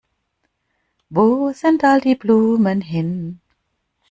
Wo 1.11 1.53
sind 1.53 1.83
all 1.83 2.01
die 2.01 2.15
Blumen 2.15 2.81
hin? 2.81 3.39